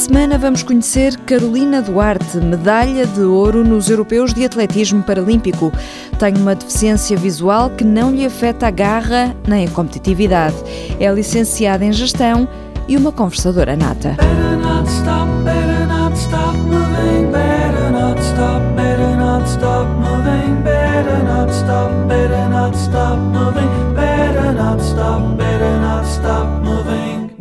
[0.00, 5.70] semana vamos conhecer Carolina Duarte, medalha de ouro nos Europeus de Atletismo Paralímpico.
[6.18, 10.56] Tem uma deficiência visual que não lhe afeta a garra nem a competitividade.
[10.98, 12.48] É licenciada em gestão
[12.88, 14.16] e uma conversadora nata.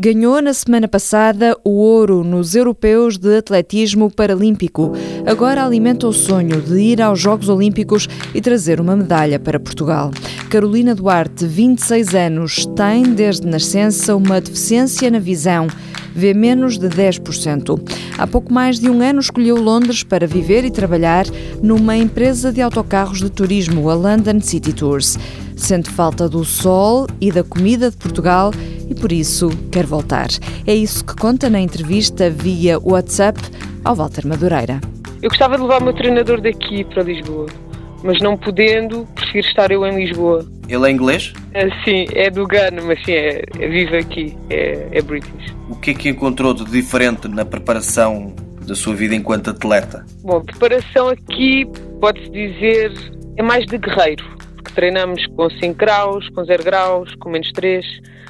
[0.01, 4.93] Ganhou na semana passada o ouro nos Europeus de Atletismo Paralímpico.
[5.25, 10.11] Agora alimenta o sonho de ir aos Jogos Olímpicos e trazer uma medalha para Portugal.
[10.49, 15.67] Carolina Duarte, 26 anos, tem desde nascença uma deficiência na visão
[16.13, 17.79] vê menos de 10%.
[18.17, 21.25] Há pouco mais de um ano escolheu Londres para viver e trabalhar
[21.61, 25.17] numa empresa de autocarros de turismo, a London City Tours.
[25.59, 28.51] Sente falta do sol e da comida de Portugal
[28.89, 30.29] e por isso quer voltar.
[30.65, 33.39] É isso que conta na entrevista via WhatsApp
[33.83, 34.79] ao Walter Madureira.
[35.21, 37.47] Eu gostava de levar o meu treinador daqui para Lisboa,
[38.01, 40.47] mas não podendo, prefiro estar eu em Lisboa.
[40.69, 41.33] Ele é inglês?
[41.53, 45.53] É, sim, é do Ghana, mas sim, é, é, vive aqui, é, é British.
[45.69, 48.33] O que é que encontrou de diferente na preparação
[48.65, 50.05] da sua vida enquanto atleta?
[50.23, 52.93] Bom, a preparação aqui, pode-se dizer,
[53.35, 54.38] é mais de guerreiro,
[54.69, 57.85] porque treinamos com 5 graus, com 0 graus, com menos 3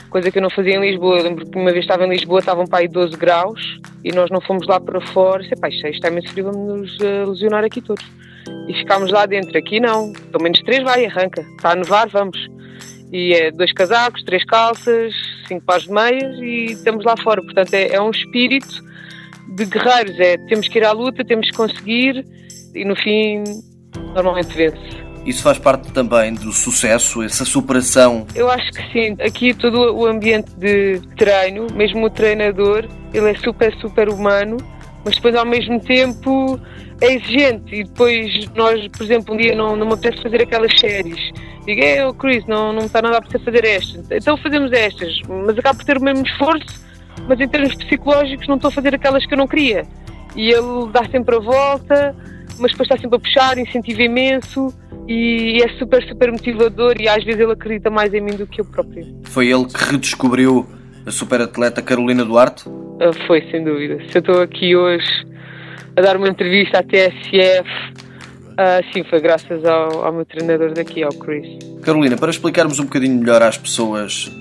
[0.10, 1.18] coisa que eu não fazia em Lisboa.
[1.18, 3.62] Eu lembro que uma vez estava em Lisboa, estavam para aí 12 graus
[4.04, 5.44] e nós não fomos lá para fora.
[5.44, 8.04] Disse, pá, isto é, é imenso frio, vamos nos uh, lesionar aqui todos.
[8.68, 9.56] E ficámos lá dentro.
[9.58, 11.42] Aqui não, pelo menos 3 vai, arranca.
[11.42, 12.38] Está a nevar, vamos.
[13.12, 15.14] E é dois casacos, três calças,
[15.48, 17.42] cinco pares de meias e estamos lá fora.
[17.42, 18.84] Portanto, é, é um espírito
[19.56, 20.20] de guerreiros.
[20.20, 22.26] É, temos que ir à luta, temos que conseguir
[22.76, 23.44] e no fim,
[24.14, 25.09] normalmente vence.
[25.26, 28.26] Isso faz parte também do sucesso, essa superação?
[28.34, 29.16] Eu acho que sim.
[29.24, 34.58] Aqui todo o ambiente de treino, mesmo o treinador, ele é super, super humano,
[35.04, 36.60] mas depois ao mesmo tempo
[37.02, 37.76] é exigente.
[37.76, 41.32] E depois nós, por exemplo, um dia não, não me apetece fazer aquelas séries.
[41.66, 44.12] Digo, é, oh, Chris, não, não está nada a apetecer fazer estas.
[44.12, 46.84] Então fazemos estas, mas acabo por ter o mesmo esforço,
[47.28, 49.86] mas em termos psicológicos não estou a fazer aquelas que eu não queria.
[50.36, 52.16] E ele dá sempre a volta,
[52.58, 54.74] mas depois está sempre a puxar, incentiva imenso
[55.10, 58.62] e é super, super motivador e às vezes ele acredita mais em mim do que
[58.62, 59.04] eu próprio.
[59.24, 60.68] Foi ele que redescobriu
[61.04, 62.66] a super atleta Carolina Duarte?
[63.02, 63.98] Ah, foi, sem dúvida.
[64.08, 65.26] Se eu estou aqui hoje
[65.98, 67.68] a dar uma entrevista à TSF,
[68.52, 71.58] uh, sim, foi graças ao, ao meu treinador daqui, ao Chris.
[71.82, 74.32] Carolina, para explicarmos um bocadinho melhor às pessoas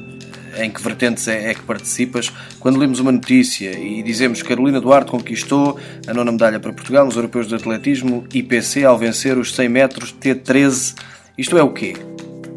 [0.59, 2.33] em que vertentes é, é, que participas.
[2.59, 7.05] Quando lemos uma notícia e dizemos que Carolina Duarte conquistou a nona medalha para Portugal
[7.05, 10.95] nos Europeus de Atletismo IPC ao vencer os 100 metros T13,
[11.37, 11.95] isto é o quê?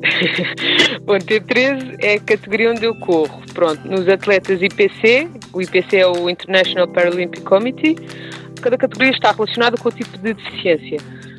[1.06, 3.42] Bom, T13 é a categoria onde eu corro.
[3.54, 7.96] Pronto, nos atletas IPC, o IPC é o International Paralympic Committee,
[8.62, 10.98] cada categoria está relacionada com o tipo de deficiência.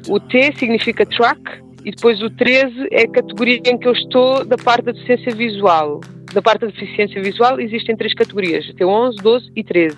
[0.09, 1.41] O T significa track
[1.84, 5.34] e depois o 13 é a categoria em que eu estou da parte da deficiência
[5.34, 6.01] visual
[6.32, 9.97] da parte da deficiência visual existem três categorias, até 11, 12 e 13.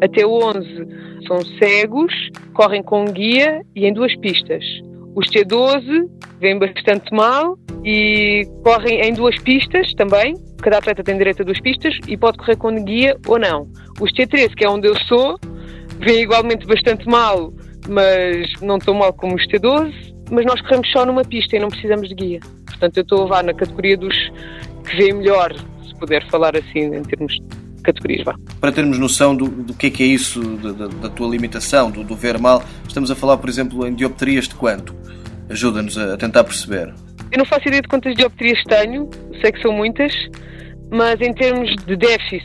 [0.00, 2.12] Até 11 são cegos,
[2.54, 4.64] correm com guia e em duas pistas.
[5.14, 6.08] Os T12
[6.40, 10.34] vêm bastante mal e correm em duas pistas também.
[10.62, 13.68] Cada atleta tem direito a duas pistas e pode correr com guia ou não.
[14.00, 15.38] Os T13, que é onde eu sou,
[15.98, 17.52] vêm igualmente bastante mal,
[17.88, 19.92] mas não tão mal como os T12.
[20.30, 22.40] Mas nós corremos só numa pista e não precisamos de guia.
[22.66, 24.16] Portanto, eu estou a levar na categoria dos
[24.82, 25.54] que vê melhor,
[25.86, 28.24] se puder falar assim em termos de categorias.
[28.24, 28.34] Vá.
[28.60, 32.04] Para termos noção do, do que é que é isso, da, da tua limitação, do,
[32.04, 34.94] do, ver mal, estamos a falar, por exemplo, em dioptrias de quanto?
[35.50, 36.94] Ajuda-nos a, a tentar perceber.
[37.30, 39.08] Eu não faço ideia de quantas dioptrias tenho,
[39.40, 40.12] sei que são muitas,
[40.90, 42.44] mas em termos de déficit,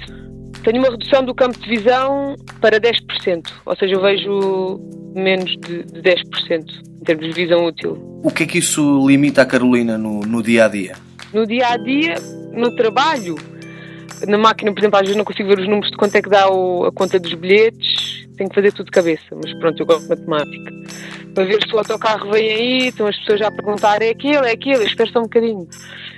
[0.63, 4.79] tenho uma redução do campo de visão para 10%, ou seja, eu vejo
[5.15, 6.65] menos de, de 10%
[7.01, 7.97] em termos de visão útil.
[8.23, 11.06] O que é que isso limita a Carolina no, no dia a dia?
[11.33, 12.15] No dia a dia,
[12.51, 13.35] no trabalho.
[14.27, 16.29] Na máquina, por exemplo, às vezes não consigo ver os números de quanto é que
[16.29, 19.85] dá o, a conta dos bilhetes, tenho que fazer tudo de cabeça, mas pronto, eu
[19.85, 20.71] gosto de matemática.
[21.35, 24.43] Para ver se o autocarro vem aí, estão as pessoas já a perguntar: é aquilo,
[24.43, 25.67] é aquilo, espero só um bocadinho.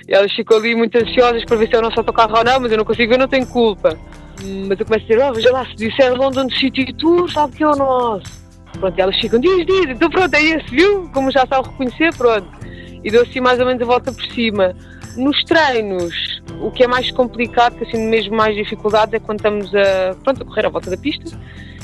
[0.08, 2.60] E elas ficam ali muito ansiosas para ver se é o nosso autocarro ou não,
[2.60, 3.98] mas eu não consigo ver, não tenho culpa.
[4.66, 7.62] Mas eu começo a dizer: oh, veja lá, se disser London City Tour, sabe que
[7.62, 8.40] é o nosso.
[8.78, 11.10] Pronto, elas ficam: diz, diz, então pronto, é esse, viu?
[11.12, 12.48] Como já sabe reconhecer, pronto.
[13.04, 14.74] E dou assim mais ou menos a volta por cima.
[15.16, 19.74] Nos treinos, o que é mais complicado, que assim mesmo mais dificuldades, é quando estamos
[19.74, 21.36] a, pronto, a correr à volta da pista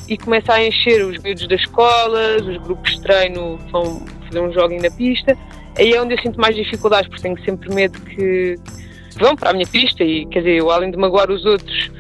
[0.09, 4.53] e começa a encher os miúdos das escolas, os grupos de treino vão fazer um
[4.53, 5.37] joguinho na pista.
[5.77, 8.55] Aí é onde eu sinto mais dificuldades, porque tenho sempre medo que
[9.19, 11.91] vão para a minha pista e, quer dizer, eu além de magoar os outros,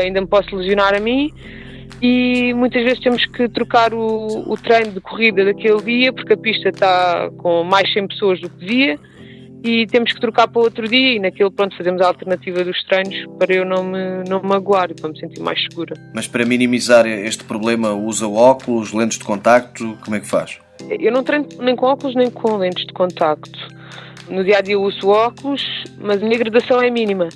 [0.00, 1.32] ainda me posso lesionar a mim.
[2.00, 6.36] e muitas vezes temos que trocar o, o treino de corrida daquele dia porque a
[6.36, 8.98] pista está com mais 100 pessoas do que devia
[9.62, 13.14] e temos que trocar para outro dia e naquele pronto fazemos a alternativa dos treinos
[13.38, 15.94] para eu não me, não me magoar e para me sentir mais segura.
[16.14, 20.58] Mas para minimizar este problema usa óculos, lentes de contacto, como é que faz?
[20.88, 23.58] Eu não treino nem com óculos nem com lentes de contacto.
[24.28, 25.62] No dia a dia uso óculos,
[26.00, 27.28] mas a minha gradação é mínima,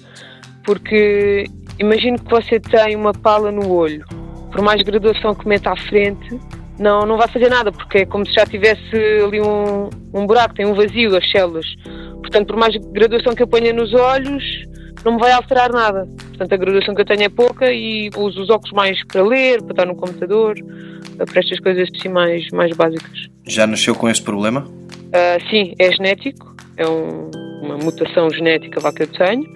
[0.65, 1.45] porque
[1.79, 4.05] imagino que você tem uma pala no olho,
[4.53, 6.39] por mais graduação que meta à frente,
[6.79, 10.55] não, não vai fazer nada, porque é como se já tivesse ali um, um buraco,
[10.55, 11.67] tem um vazio as células.
[12.35, 14.43] Portanto, por mais graduação que eu ponha nos olhos,
[15.05, 16.09] não me vai alterar nada.
[16.31, 19.63] Portanto, a graduação que eu tenho é pouca e uso os óculos mais para ler,
[19.63, 20.57] para estar no computador,
[21.17, 23.29] para estas coisas assim mais, mais básicas.
[23.47, 24.63] Já nasceu com esse problema?
[24.67, 27.31] Uh, sim, é genético, é um,
[27.63, 29.47] uma mutação genética lá que eu tenho.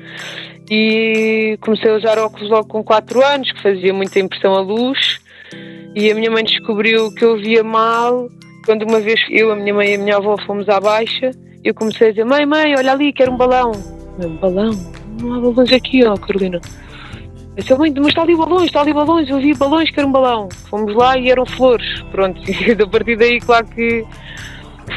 [0.71, 5.19] E comecei a usar óculos logo com 4 anos, que fazia muita impressão à luz.
[5.97, 8.29] E a minha mãe descobriu que eu via mal
[8.65, 11.33] quando uma vez eu, a minha mãe e a minha avó fomos à baixa
[11.65, 13.73] eu comecei a dizer: Mãe, mãe, olha ali, quero um balão.
[14.19, 14.71] Um balão?
[15.21, 16.61] Não há balões aqui, ó, Carolina.
[17.57, 19.29] Eu disse: Mãe, mas está ali balões, está ali balões.
[19.29, 20.49] Eu vi balões, quero um balão.
[20.71, 22.03] Fomos lá e eram flores.
[22.11, 24.05] Pronto, e a partir daí, claro que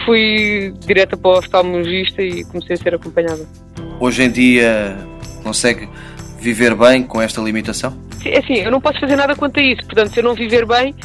[0.05, 3.45] fui direta para o oftalmologista e comecei a ser acompanhada.
[3.99, 4.97] Hoje em dia,
[5.43, 5.89] consegue
[6.39, 7.95] viver bem com esta limitação?
[8.23, 9.83] É assim, eu não posso fazer nada quanto a isso.
[9.85, 10.95] Portanto, se eu não viver bem,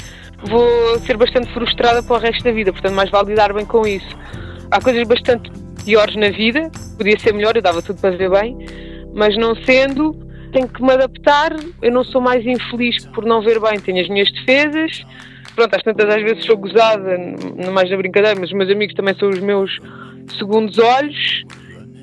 [0.49, 2.73] vou ser bastante frustrada para o resto da vida.
[2.73, 4.17] Portanto, mais vale lidar bem com isso
[4.71, 5.51] há coisas bastante
[5.85, 8.57] piores na vida, podia ser melhor, eu dava tudo para ver bem,
[9.15, 10.13] mas não sendo,
[10.53, 11.55] tenho que me adaptar.
[11.83, 15.05] Eu não sou mais infeliz por não ver bem, tenho as minhas defesas.
[15.55, 17.17] Pronto, às tantas às vezes sou gozada,
[17.57, 19.79] não mais na brincadeira, mas os meus amigos também são os meus
[20.39, 21.45] segundos olhos.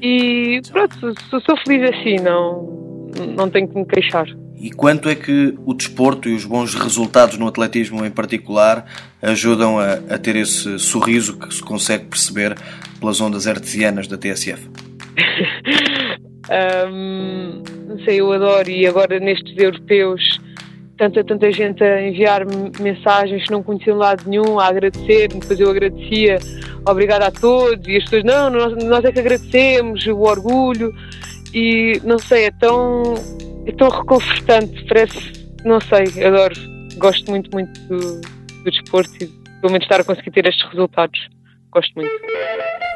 [0.01, 0.95] E pronto,
[1.30, 4.27] sou, sou feliz assim, não, não tenho que me queixar.
[4.60, 8.86] E quanto é que o desporto e os bons resultados no atletismo em particular
[9.23, 12.55] ajudam a, a ter esse sorriso que se consegue perceber
[12.99, 14.69] pelas ondas artesianas da TSF?
[16.91, 20.39] um, não sei, eu adoro e agora nestes europeus
[20.97, 25.69] tanta, tanta gente a enviar-me mensagens que não conheciam lado nenhum, a agradecer-me, depois eu
[25.69, 26.37] agradecia,
[26.87, 30.93] obrigada a todos, e as pessoas, não, nós, nós é que agradecemos, o orgulho,
[31.53, 33.15] e não sei, é tão
[33.65, 36.55] é tão reconfortante, parece, não sei, adoro,
[36.97, 38.21] gosto muito, muito do,
[38.63, 39.27] do desporto e
[39.62, 41.19] pelo menos estar a conseguir ter estes resultados.
[41.71, 42.12] Gosto muito.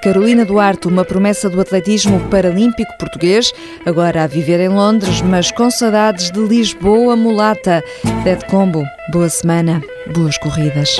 [0.03, 3.51] Carolina Duarte, uma promessa do atletismo paralímpico português,
[3.85, 7.83] agora a viver em Londres, mas com saudades de Lisboa mulata.
[8.23, 9.81] Dead Combo, boa semana,
[10.13, 10.97] boas corridas.